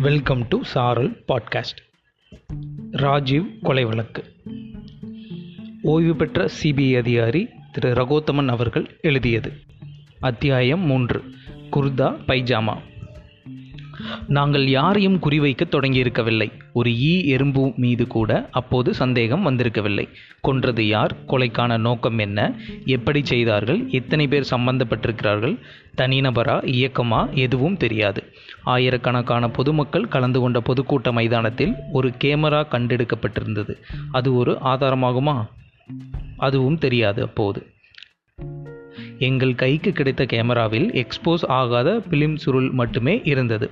Welcome 0.00 0.48
to 0.48 0.62
Saral 0.62 1.24
podcast 1.28 1.80
Rajiv 2.90 3.46
கொலை 3.62 3.84
வழக்கு. 3.84 4.36
ஓய்வு 5.82 6.16
பெற்ற 6.16 6.48
சிபிஐ 6.62 6.96
அதிகாரி 6.96 7.48
திரு 7.72 7.92
ரகோத்தமன் 7.92 8.48
அவர்கள் 8.48 8.98
எழுதியது. 9.00 9.52
அத்தியாயம் 10.20 10.80
மூன்று. 10.80 11.22
குர்தா 11.70 12.22
பைஜாமா. 12.26 12.89
நாங்கள் 14.30 14.68
யாரையும் 14.68 15.18
குறிவைக்க 15.18 15.62
தொடங்கியிருக்கவில்லை. 15.70 16.50
ஒரு 16.72 16.90
ஈ 16.90 17.24
எறும்பு 17.24 17.72
மீது 17.76 18.06
கூட 18.06 18.48
அப்போது 18.50 18.94
சந்தேகம் 18.94 19.46
வந்திருக்கவில்லை. 19.46 20.08
கொன்றது 20.40 20.86
யார்? 20.86 21.16
கொலைக்கான 21.28 21.78
நோக்கம் 21.78 22.18
என்ன? 22.18 22.54
எப்படி 22.84 23.24
செய்தார்கள்? 23.24 23.88
எத்தனை 23.88 24.28
பேர் 24.28 24.48
சம்பந்தப்பட்டிருக்கிறார்கள்? 24.50 25.60
தனிநபரா? 25.96 26.64
இயக்கமா? 26.64 27.30
எதுவும் 27.34 27.76
தெரியாது. 27.76 28.24
ஆயிரக்கணக்கான 28.62 29.48
பொதுமக்கள் 29.48 30.08
கலந்து 30.08 30.40
கொண்ட 30.40 30.62
பொதுக்கூட்ட 30.66 31.12
மைதானத்தில் 31.12 31.74
ஒரு 31.92 32.12
கேமரா 32.24 32.62
கண்டெடுக்கப்பட்டிருந்தது. 32.70 33.74
அது 34.12 34.34
ஒரு 34.34 34.58
ஆதாரமாகுமா? 34.64 35.46
அதுவும் 36.36 36.78
தெரியாது 36.78 37.22
அப்போது. 37.22 37.66
எங்கள் 39.18 39.54
கைக்கு 39.54 39.92
கிடைத்த 39.92 40.24
கேமராவில் 40.24 40.90
எக்ஸ்போஸ் 40.92 41.46
ஆகாத 41.46 42.02
பிலிம் 42.10 42.36
சுருள் 42.36 42.70
மட்டுமே 42.70 43.20
இருந்தது. 43.24 43.70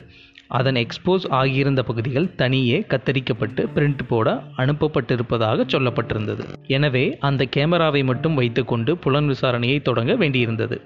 அதன் 0.48 0.74
எக்ஸ்போஸ் 0.74 1.24
ஆகியிருந்த 1.30 1.82
பகுதிகள் 1.82 2.34
தனியே 2.34 2.84
கத்தரிக்கப்பட்டு 2.88 3.62
பிரிண்ட் 3.74 4.02
போட 4.08 4.28
அனுப்பப்பட்டிருப்பதாக 4.56 5.66
சொல்லப்பட்டிருந்தது. 5.72 6.44
எனவே 6.66 7.16
அந்த 7.18 7.44
கேமராவை 7.44 8.04
மட்டும் 8.04 8.34
வைத்துக்கொண்டு 8.34 8.96
புலன் 8.96 9.28
விசாரணையை 9.28 9.82
தொடங்க 9.82 10.14
வேண்டியிருந்தது. 10.14 10.78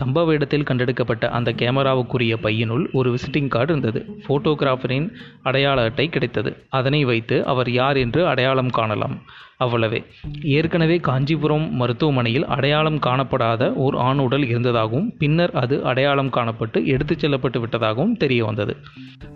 சம்பவ 0.00 0.32
இடத்தில் 0.32 0.62
கண்டெடுக்கப்பட்ட 0.62 1.28
அந்த 1.28 1.52
கேமராவுக்குரிய 1.52 2.36
பையனுள் 2.42 2.84
ஒரு 2.92 3.10
விசிட்டிங் 3.14 3.48
கார்டு 3.48 3.72
இருந்தது. 3.76 4.02
ஃபோட்டோகிராஃபரின் 4.26 5.08
அடையாள 5.42 5.82
அட்டை 5.82 6.08
கிடைத்தது. 6.08 6.52
அதனை 6.68 7.04
வைத்து 7.04 7.46
அவர் 7.46 7.70
யார் 7.70 7.96
என்று 7.96 8.26
அடையாளம் 8.26 8.70
காணலாம். 8.70 9.16
அவ்வளவே. 9.60 10.04
ஏற்கனவே 10.42 10.96
காஞ்சிபுரம் 10.98 11.70
மருத்துவமனையில் 11.70 12.46
அடையாளம் 12.46 12.98
காணப்படாத 12.98 13.72
ஓர் 13.72 13.96
ஆண் 13.96 14.18
உடல் 14.18 14.46
இருந்ததாகவும் 14.46 15.16
பின்னர் 15.18 15.50
அது 15.50 15.84
அடையாளம் 15.84 16.30
காணப்பட்டு 16.30 16.84
எடுத்துச் 16.84 17.18
செல்லப்பட்டு 17.18 17.66
விட்டதாகவும் 17.66 18.16
தெரிய 18.16 18.44
வந்தது. 18.44 18.76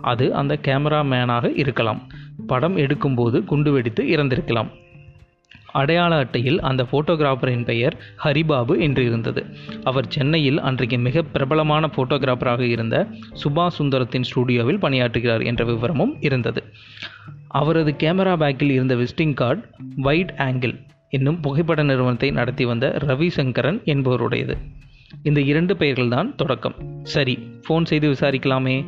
அது 0.01 0.33
அந்த 0.33 0.59
கேமராமேனாக 0.61 1.51
இருக்கலாம். 1.55 2.01
படம் 2.47 2.77
எடுக்கும்போது 2.77 3.43
குண்டு 3.43 3.71
வெடித்து 3.71 4.03
இறந்திருக்கலாம். 4.03 4.69
அடையாள 5.73 6.15
அட்டையில் 6.15 6.61
அந்த 6.61 6.85
ஃபோட்டோகிராஃபரின் 6.91 7.63
பெயர் 7.63 7.97
ஹரிபாபு 8.23 8.79
என்று 8.79 9.05
இருந்தது. 9.05 9.45
அவர் 9.83 10.07
சென்னையில் 10.07 10.59
அன்றைக்கு 10.59 10.97
மிக 10.97 11.21
பிரபலமான 11.21 11.89
ஃபோட்டோகிராஃபராக 11.95 12.59
இருந்த 12.59 13.07
சுபாஷ் 13.43 13.79
சுந்தரத்தின் 13.79 14.21
ஸ்டுடியோவில் 14.21 14.77
பணியாற்றுகிறார் 14.77 15.45
என்ற 15.45 15.65
விவரமும் 15.65 16.17
இருந்தது. 16.19 16.63
அவரது 17.47 17.95
கேமரா 17.97 18.37
பேக்கில் 18.37 18.69
இருந்த 18.69 18.95
விசிட்டிங் 18.95 19.33
கார்டு 19.33 19.63
வைட் 19.95 20.33
ஆங்கிள் 20.37 20.87
என்னும் 21.09 21.39
புகைப்பட 21.39 21.83
நிறுவனத்தை 21.83 22.31
நடத்தி 22.31 22.65
வந்த 22.65 22.97
ரவிசங்கரன் 22.99 23.79
என்பவருடையது. 23.85 24.57
இந்த 25.23 25.41
இரண்டு 25.41 25.73
பெயர்கள்தான் 25.73 26.35
தொடக்கம். 26.35 26.75
சரி 27.03 27.39
ஃபோன் 27.69 27.85
செய்து 27.85 28.11
விசாரிக்கலாமே. 28.11 28.85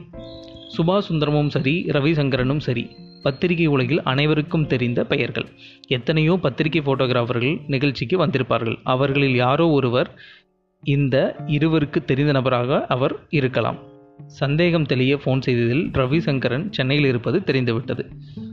சுபாஷ் 0.78 1.10
சுந்தரமும் 1.10 1.48
சரி 1.48 1.86
ரவிசங்கரனும் 1.88 2.60
சரி. 2.60 2.96
பத்திரிகை 3.22 3.66
உலகில் 3.66 4.04
அனைவருக்கும் 4.04 4.68
தெரிந்த 4.68 5.06
பெயர்கள். 5.06 5.46
எத்தனையோ 5.88 6.40
பத்திரிகை 6.42 6.82
ஃபோட்டோகிராஃபர்கள் 6.82 7.62
நிகழ்ச்சிக்கு 7.68 8.26
வந்திருப்பார்கள். 8.26 8.76
அவர்களில் 8.84 9.36
யாரோ 9.36 9.68
ஒருவர் 9.68 10.20
இந்த 10.84 11.36
இருவருக்கு 11.46 12.06
தெரிந்த 12.06 12.32
நபராக 12.32 12.86
அவர் 12.86 13.16
இருக்கலாம். 13.30 13.78
சந்தேகம் 14.26 14.86
தெளிய 14.86 15.16
ஃபோன் 15.16 15.42
செய்ததில் 15.42 15.90
ரவிசங்கரன் 15.94 16.72
சென்னையில் 16.72 17.06
இருப்பது 17.06 17.44
தெரிந்துவிட்டது. 17.44 18.06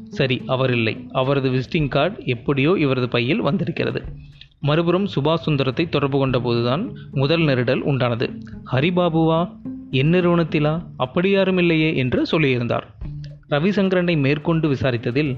சரி 0.09 0.43
அவர் 0.47 0.71
இல்லை. 0.71 1.07
அவரது 1.13 1.51
விசிட்டிங் 1.51 1.89
கார்டு 1.89 2.23
எப்படியோ 2.25 2.77
இவரது 2.79 3.09
பையில் 3.09 3.41
வந்திருக்கிறது. 3.41 4.03
மறுபுறம் 4.61 5.07
சுபாஷ் 5.07 5.45
சுந்தரத்தை 5.47 5.89
தொடர்பு 5.89 6.19
கொண்ட 6.19 6.41
போதுதான் 6.41 6.99
முதல் 7.11 7.41
நெருடல் 7.41 7.83
உண்டானது. 7.83 8.41
ஹரிபாபுவா 8.73 9.57
என் 9.91 10.13
நிறுவனத்திலா? 10.13 10.83
அப்படி 10.97 11.31
யாரும் 11.31 11.59
இல்லையே 11.59 11.97
என்று 11.97 12.27
சொல்லியிருந்தார். 12.33 12.83
ரவிசங்கரனை 13.51 14.17
மேற்கொண்டு 14.19 14.69
விசாரித்ததில் 14.69 15.37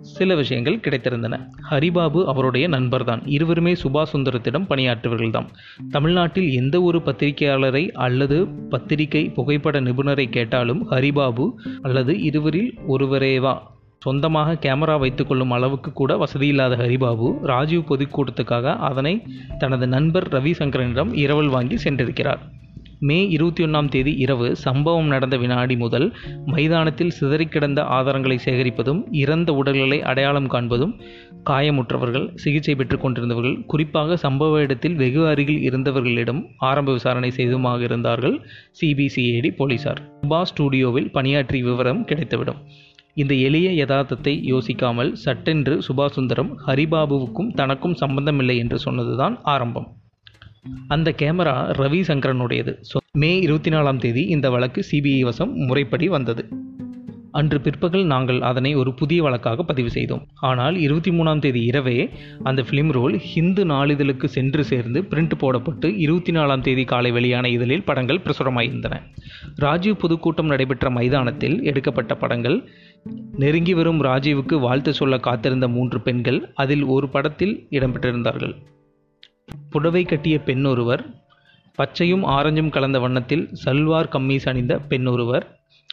சில 0.00 0.34
விஷயங்கள் 0.34 0.76
கிடைத்திருந்தன. 0.76 1.46
ஹரிபாபு 1.70 2.24
அவருடைய 2.24 2.68
நண்பர்தான். 2.68 3.22
இருவருமே 3.26 3.72
சுபாஷ் 3.72 4.12
சுந்தரத்திடம் 4.12 4.66
பணியாற்றுவர்கள்தான் 4.68 5.46
தமிழ்நாட்டில் 5.90 6.50
எந்த 6.50 6.82
ஒரு 6.82 6.98
பத்திரிகையாளரை 6.98 7.90
அல்லது 7.90 8.46
பத்திரிகை 8.46 9.30
புகைப்பட 9.30 9.80
நிபுணரை 9.80 10.28
கேட்டாலும் 10.28 10.90
ஹரிபாபு 10.90 11.52
அல்லது 11.82 12.20
இருவரில் 12.20 12.74
ஒருவரேவா? 12.88 13.58
சொந்தமாக 13.98 14.58
கேமரா 14.60 14.98
வைத்துக்கொள்ளும் 14.98 15.50
அளவுக்கு 15.50 15.92
கூட 15.92 16.16
வசதியில்லாத 16.16 16.76
ஹரிபாபு 16.76 17.38
ராஜீவ் 17.40 17.86
பொதுக்கூட்டத்துக்காக 17.88 18.76
அதனை 18.76 19.22
தனது 19.58 19.88
நண்பர் 19.88 20.28
ரவிசங்கரனிடம் 20.28 21.14
இரவல் 21.14 21.48
வாங்கி 21.48 21.90
சென்றிருக்கிறார். 21.90 22.38
மே 23.08 23.16
இருபத்தி 23.28 23.64
ஒன்றாம் 23.64 23.88
தேதி 23.88 24.12
இரவு 24.16 24.56
சம்பவம் 24.56 25.06
நடந்த 25.06 25.36
வினாடி 25.36 25.76
முதல் 25.76 26.06
மைதானத்தில் 26.46 27.10
சிதறிக் 27.10 27.50
கிடந்த 27.50 27.80
ஆதாரங்களை 27.82 28.36
சேகரிப்பதும் 28.44 29.00
இறந்த 29.12 29.52
உடல்களை 29.52 29.98
அடையாளம் 30.02 30.48
காண்பதும் 30.48 30.94
காயமுற்றவர்கள் 31.50 32.26
சிகிச்சை 32.34 32.74
பெற்றுக் 32.74 33.02
கொண்டிருந்தவர்கள் 33.04 33.64
குறிப்பாக 33.66 34.16
சம்பவ 34.16 34.60
இடத்தில் 34.60 34.94
வெகு 34.94 35.26
அருகில் 35.26 35.60
இருந்தவர்களிடம் 35.70 36.40
ஆரம்ப 36.56 36.92
விசாரணை 36.92 37.30
செய்துமாக 37.30 37.82
இருந்தார்கள் 37.82 38.36
சிபிசிஐடி 38.80 39.50
போலீசார். 39.56 40.02
பா 40.28 40.44
ஸ்டுடியோவில் 40.44 41.10
பணியாற்றிய 41.10 41.64
விவரம் 41.64 42.04
கிடைத்துவிடும். 42.04 42.62
இந்த 43.14 43.34
எளிய 43.48 43.68
யதார்த்தத்தை 43.72 44.36
யோசிக்காமல் 44.52 45.12
சட்டென்று 45.24 45.76
சுபாஷ் 45.88 46.16
சுந்தரம் 46.18 46.52
ஹரிபாபுவுக்கும் 46.66 47.52
தனக்கும் 47.54 47.94
சம்பந்தமில்லை 47.94 48.56
என்று 48.56 48.78
சொன்னதுதான் 48.78 49.36
ஆரம்பம். 49.42 49.88
அந்த 50.88 51.14
கேமரா 51.22 51.54
ரவி 51.80 52.00
சங்கரனுடையது 52.00 52.72
மே 53.12 53.40
இருபத்தி 53.40 53.70
நாலாம் 53.70 53.98
தேதி 53.98 54.22
இந்த 54.22 54.50
வழக்கு 54.50 54.84
சிபிஐ 54.92 55.20
வசம் 55.20 55.52
முறைப்படி 55.54 56.08
வந்தது. 56.08 56.48
அன்று 57.30 57.60
பிற்பகல் 57.60 58.04
நாங்கள் 58.04 58.40
அதனை 58.40 58.74
ஒரு 58.74 58.94
புதிய 58.94 59.22
வழக்காக 59.22 59.62
பதிவு 59.62 59.90
செய்தோம். 59.90 60.26
ஆனால் 60.40 60.76
இருபத்தி 60.76 61.10
மூணாம் 61.10 61.38
தேதி 61.38 61.62
இரவே 61.64 62.10
அந்த 62.42 62.62
ஃபிலிம் 62.62 62.92
ரோல் 62.92 63.18
ஹிந்து 63.18 63.64
நாளிதழுக்கு 63.64 64.24
சென்று 64.24 64.64
சேர்ந்து 64.64 65.02
பிரிண்ட் 65.02 65.32
போடப்பட்டு 65.38 65.94
இருபத்தி 65.96 66.32
நாலாம் 66.32 66.60
தேதி 66.60 66.84
காலை 66.84 67.10
வெளியான 67.10 67.48
இதழில் 67.48 67.84
படங்கள் 67.84 68.20
பிரசுரமாயிருந்தன. 68.24 69.00
ராஜீவ் 69.56 69.96
பொதுக்கூட்டம் 69.96 70.46
நடைபெற்ற 70.46 70.90
மைதானத்தில் 70.90 71.64
எடுக்கப்பட்ட 71.64 72.14
படங்கள் 72.14 72.68
நெருங்கி 73.36 73.74
வரும் 73.74 74.02
ராஜீவுக்கு 74.02 74.60
வாழ்த்து 74.60 74.94
சொல்ல 74.94 75.18
காத்திருந்த 75.18 75.68
மூன்று 75.68 76.00
பெண்கள் 76.00 76.50
அதில் 76.54 76.84
ஒரு 76.84 77.08
படத்தில் 77.08 77.66
இடம்பெற்றிருந்தார்கள். 77.70 78.54
புடவை 79.74 80.02
கட்டிய 80.04 80.36
பெண் 80.48 80.64
ஒருவர் 80.64 81.02
பச்சையும் 81.78 82.24
ஆரஞ்சும் 82.36 82.72
கலந்த 82.74 82.98
வண்ணத்தில் 83.04 83.44
சல்வார் 83.64 84.10
கம்மீஸ் 84.14 84.46
அணிந்த 84.50 84.74
பெண் 84.90 85.06
ஒருவர் 85.06 85.46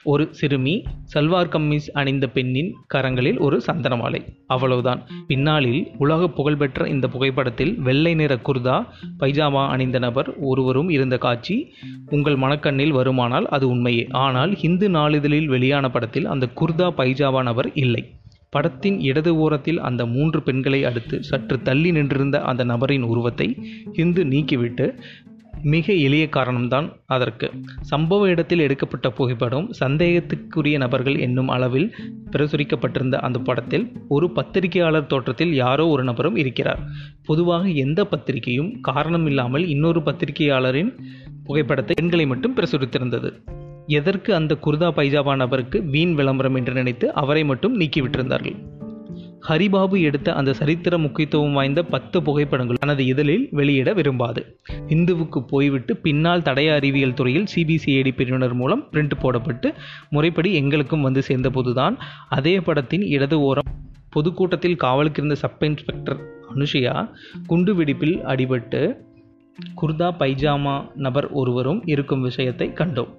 ஒரு 0.03 0.23
சிறுமி 0.31 0.73
சல்வார் 1.13 1.49
கம்மீஸ் 1.53 1.87
அணிந்த 1.93 2.25
பெண்ணின் 2.27 2.69
கரங்களில் 2.93 3.39
ஒரு 3.39 3.57
சந்தன 3.61 3.95
மாலை 3.95 4.21
அவ்வளவுதான். 4.47 5.01
பின்னாளில் 5.27 5.81
உலக 5.97 6.27
புகழ்பெற்ற 6.27 6.87
இந்த 6.87 7.07
புகைப்படத்தில் 7.07 7.73
வெள்ளை 7.87 8.13
நிற 8.15 8.35
குர்தா 8.47 8.77
பைஜாமா 9.19 9.63
அணிந்த 9.67 9.99
நபர் 9.99 10.29
ஒருவரும் 10.51 10.89
இருந்த 10.89 11.17
காட்சி 11.17 11.57
உங்கள் 12.09 12.37
மனக்கண்ணில் 12.37 12.97
வருமானால் 12.99 13.49
அது 13.57 13.67
உண்மையே. 13.67 14.07
ஆனால் 14.25 14.53
ஹிந்து 14.55 14.89
நாளிதழில் 14.89 15.51
வெளியான 15.55 15.89
படத்தில் 15.89 16.25
அந்த 16.25 16.47
குர்தா 16.61 16.89
பைஜாமா 17.01 17.43
நபர் 17.43 17.69
இல்லை. 17.73 18.03
படத்தின் 18.55 18.99
இடது 18.99 19.37
ஓரத்தில் 19.37 19.79
அந்த 19.79 20.05
மூன்று 20.05 20.43
பெண்களை 20.43 20.83
அடுத்து 20.83 21.23
சற்று 21.23 21.61
தள்ளி 21.61 21.91
நின்றிருந்த 21.91 22.41
அந்த 22.41 22.63
நபரின் 22.63 23.01
உருவத்தை 23.01 23.47
ஹிந்து 23.93 24.23
நீக்கிவிட்டு 24.23 24.95
மிக 25.63 25.93
எளிய 25.93 26.29
காரணம்தான் 26.31 26.87
அதற்கு. 27.05 27.51
சம்பவ 27.91 28.27
இடத்தில் 28.27 28.59
எடுக்கப்பட்ட 28.59 29.11
புகைப்படம் 29.11 29.71
சந்தேகத்துக்குரிய 29.79 30.77
நபர்கள் 30.77 31.17
என்னும் 31.19 31.47
அளவில் 31.47 31.95
பிரசுரிக்கப்பட்டிருந்த 32.31 33.15
அந்த 33.15 33.39
படத்தில் 33.39 33.91
ஒரு 34.07 34.29
பத்திரிகையாளர் 34.31 35.05
தோற்றத்தில் 35.05 35.53
யாரோ 35.53 35.87
ஒரு 35.87 36.03
நபரும் 36.03 36.35
இருக்கிறார். 36.35 36.83
பொதுவாக 37.25 37.69
எந்த 37.69 38.05
பத்திரிகையும் 38.05 38.81
காரணம் 38.81 39.25
இல்லாமல் 39.25 39.67
இன்னொரு 39.67 39.99
பத்திரிகையாளரின் 39.99 40.93
புகைப்படத்தை 41.43 41.95
பெண்களை 41.99 42.25
மட்டும் 42.25 42.55
பிரசுரித்திருந்தது. 42.55 43.31
எதற்கு 43.91 44.31
அந்த 44.35 44.53
குர்தா 44.65 44.89
பைஜாபா 44.97 45.33
நபருக்கு 45.35 45.77
வீண் 45.83 46.13
விளம்பரம் 46.13 46.55
என்று 46.55 46.73
நினைத்து 46.73 47.05
அவரை 47.13 47.43
மட்டும் 47.43 47.73
நீக்கிவிட்டிருந்தார்கள்? 47.79 48.55
ஹரிபாபு 49.47 49.97
எடுத்த 50.01 50.33
அந்த 50.33 50.51
சரித்திர 50.53 50.97
முக்கியத்துவம் 50.97 51.53
வாய்ந்த 51.53 51.81
பத்து 51.83 52.17
புகைப்படங்கள் 52.23 52.79
தனது 52.79 53.03
இதழில் 53.05 53.45
வெளியிட 53.51 53.93
விரும்பாது. 53.93 54.41
இந்துவுக்கு 54.87 55.39
போய்விட்டு 55.47 55.93
பின்னால் 55.97 56.41
தடய 56.41 56.69
அறிவியல் 56.73 57.13
துறையில் 57.13 57.47
சிபிசிஐடி 57.55 58.11
பிரிவினர் 58.15 58.53
மூலம் 58.53 58.83
பிரிண்ட் 58.91 59.17
போடப்பட்டு 59.23 59.69
முறைப்படி 60.09 60.51
எங்களுக்கும் 60.53 61.01
வந்து 61.01 61.23
சேர்ந்தபோதுதான் 61.27 61.97
அதே 62.29 62.55
படத்தின் 62.59 63.05
இடது 63.15 63.39
ஓரம் 63.39 63.73
பொதுக்கூட்டத்தில் 64.09 64.81
காவலுக்கு 64.85 65.21
இருந்த 65.23 65.39
சப் 65.43 65.63
இன்ஸ்பெக்டர் 65.63 66.19
அனுஷியா 66.55 66.95
குண்டு 67.47 67.73
வெடிப்பில் 67.75 68.17
அடிபட்டு 68.31 68.81
குர்தா 69.81 70.09
பைஜாமா 70.19 70.75
நபர் 70.95 71.27
ஒருவரும் 71.41 71.81
இருக்கும் 71.85 72.21
விஷயத்தை 72.21 72.67
கண்டோம். 72.75 73.11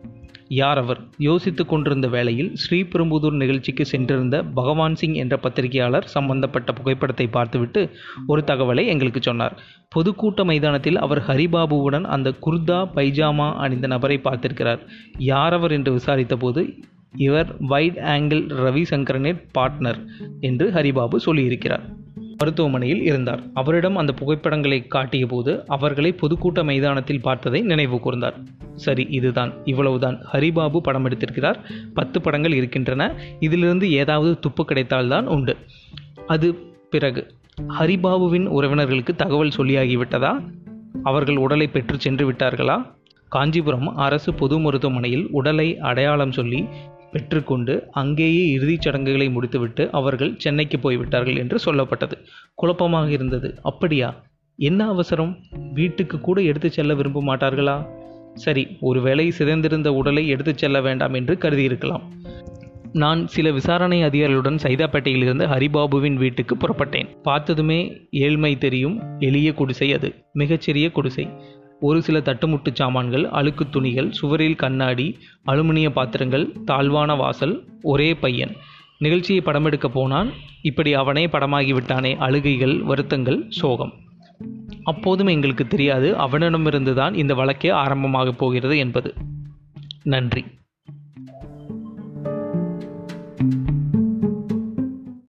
யார் 0.60 0.78
அவர்? 0.78 1.00
யோசித்துக் 1.18 1.68
கொண்டிருந்த 1.68 2.08
வேளையில் 2.08 2.50
ஸ்ரீபெரும்புதூர் 2.62 3.36
நிகழ்ச்சிக்கு 3.36 3.84
சென்றிருந்த 3.84 4.36
பகவான் 4.42 4.94
சிங் 4.94 5.14
என்ற 5.14 5.36
பத்திரிகையாளர் 5.36 6.06
சம்பந்தப்பட்ட 6.06 6.72
புகைப்படத்தை 6.72 7.26
பார்த்துவிட்டு 7.26 7.82
ஒரு 8.26 8.42
தகவலை 8.46 8.84
எங்களுக்கு 8.86 9.22
சொன்னார். 9.22 9.56
பொதுக்கூட்ட 9.94 10.44
மைதானத்தில் 10.44 10.98
அவர் 10.98 11.22
ஹரிபாபுவுடன் 11.26 12.08
அந்த 12.16 12.30
குர்தா 12.46 12.80
பைஜாமா 12.96 13.48
அணிந்த 13.56 13.86
நபரை 13.86 14.18
பார்த்திருக்கிறார். 14.24 14.82
யார் 15.18 15.52
அவர் 15.52 15.72
என்று 15.72 15.92
விசாரித்தபோது 15.96 16.64
இவர் 17.18 17.50
வைட் 17.72 17.98
ஆங்கிள் 18.14 18.44
ரவிசங்கரனின் 18.60 19.42
பார்ட்னர் 19.58 20.00
என்று 20.40 20.66
ஹரிபாபு 20.70 21.16
சொல்லியிருக்கிறார். 21.26 21.86
மருத்துவமனையில் 22.42 23.02
இருந்தார். 23.02 23.42
அவரிடம் 23.54 23.96
அந்த 23.96 24.12
புகைப்படங்களை 24.12 24.86
காட்டிய 24.86 25.26
போது 25.26 25.64
அவர்களை 25.66 26.10
பொதுக்கூட்ட 26.12 26.64
மைதானத்தில் 26.64 27.20
பார்த்ததை 27.20 27.60
நினைவு 27.60 27.96
கூர்ந்தார். 27.96 28.34
சரி 28.74 29.06
இதுதான். 29.10 29.52
இவ்வளவுதான். 29.64 30.18
ஹரிபாபு 30.32 30.78
படம் 30.78 31.08
எடுத்திருக்கிறார். 31.08 31.56
பத்து 31.94 32.20
படங்கள் 32.20 32.52
இருக்கின்றன. 32.52 33.14
இதிலிருந்து 33.40 33.92
ஏதாவது 33.92 34.38
துப்பு 34.38 34.64
கிடைத்தால்தான் 34.64 35.24
உண்டு. 35.24 35.56
அது 36.26 36.54
பிறகு. 36.90 37.26
ஹரிபாபுவின் 37.78 38.46
உறவினர்களுக்கு 38.48 39.14
தகவல் 39.16 39.56
சொல்லியாகிவிட்டதா? 39.56 40.32
அவர்கள் 41.02 41.36
உடலை 41.36 41.66
பெற்று 41.66 42.00
சென்று 42.00 42.32
விட்டார்களா? 42.32 42.90
காஞ்சிபுரம் 43.28 43.96
அரசு 43.96 44.34
பொது 44.34 44.58
மருத்துவமனையில் 44.58 45.28
உடலை 45.30 45.78
அடையாளம் 45.78 46.32
சொல்லி 46.32 46.66
பெற்றுக்கொண்டு 47.12 47.88
அங்கேயே 47.90 48.50
இறுதிச் 48.50 48.80
சடங்குகளை 48.80 49.30
முடித்துவிட்டு 49.30 49.88
அவர்கள் 49.92 50.34
சென்னைக்கு 50.38 50.78
போய்விட்டார்கள் 50.78 51.36
என்று 51.36 51.58
சொல்லப்பட்டது. 51.64 52.12
குழப்பமாக 52.54 53.10
இருந்தது. 53.10 53.58
அப்படியா? 53.62 54.22
என்ன 54.56 54.88
அவசரம்? 54.88 55.38
வீட்டுக்கு 55.72 56.20
கூட 56.20 56.40
எடுத்து 56.40 56.70
செல்ல 56.70 56.94
விரும்ப 56.94 57.22
மாட்டார்களா 57.22 57.86
சரி 58.34 58.76
ஒருவேளை 58.80 59.32
சிதைந்திருந்த 59.38 59.88
உடலை 59.88 60.28
எடுத்துச் 60.28 60.58
செல்ல 60.58 60.80
வேண்டாம் 60.80 61.14
என்று 61.14 61.38
கருதியிருக்கலாம். 61.40 62.02
நான் 62.92 63.26
சில 63.26 63.50
விசாரணை 63.50 64.02
அதிகாரிகளுடன் 64.02 64.58
சைதாப்பேட்டையிலிருந்து 64.62 65.46
ஹரிபாபுவின் 65.46 66.14
வீட்டுக்கு 66.14 66.56
புறப்பட்டேன். 66.56 67.08
பார்த்ததுமே 67.22 67.92
ஏழ்மை 68.10 68.58
தெரியும். 68.58 69.02
எளிய 69.18 69.52
குடிசை 69.52 69.92
அது. 69.92 70.14
மிகச்சிறிய 70.32 70.90
குடிசை. 70.90 71.28
ஒரு 71.82 72.02
சில 72.02 72.18
தட்டுமுட்டு 72.18 72.70
சாமான்கள் 72.72 73.24
அழுக்கு 73.28 73.70
துணிகள் 73.70 74.12
சுவரில் 74.12 74.56
கண்ணாடி 74.56 75.06
அலுமினிய 75.46 75.88
பாத்திரங்கள் 75.90 76.44
தாழ்வான 76.64 77.14
வாசல் 77.14 77.54
ஒரே 77.82 78.14
பையன். 78.14 78.52
நிகழ்ச்சியை 78.98 79.42
படமெடுக்க 79.44 79.86
போனான். 79.86 80.28
இப்படி 80.62 80.90
அவனே 80.94 81.26
படமாகி 81.26 81.72
விட்டானே 81.72 82.12
அழுகைகள் 82.16 82.76
வருத்தங்கள் 82.82 83.46
சோகம். 83.48 83.92
அப்போதும் 84.84 85.26
எங்களுக்கு 85.26 85.66
தெரியாது 85.66 86.16
அவனிடமிருந்து 86.16 86.94
தான் 86.94 87.14
இந்த 87.14 87.34
வழக்கே 87.34 87.68
ஆரம்பமாக 87.68 88.32
போகிறது 88.32 88.78
என்பது. 88.78 89.14
நன்றி. 90.02 90.44